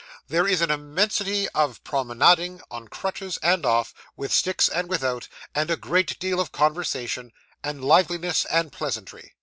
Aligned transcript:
There 0.27 0.47
is 0.47 0.61
an 0.61 0.71
immensity 0.71 1.47
of 1.49 1.83
promenading, 1.83 2.61
on 2.71 2.87
crutches 2.87 3.37
and 3.43 3.63
off, 3.67 3.93
with 4.15 4.33
sticks 4.33 4.67
and 4.67 4.89
without, 4.89 5.27
and 5.53 5.69
a 5.69 5.77
great 5.77 6.17
deal 6.17 6.39
of 6.39 6.51
conversation, 6.51 7.31
and 7.63 7.85
liveliness, 7.85 8.45
and 8.45 8.71
pleasantry. 8.71 9.35